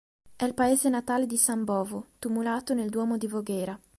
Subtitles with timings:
[0.35, 3.79] È il paese natale di San Bovo, tumulato nel duomo di Voghera.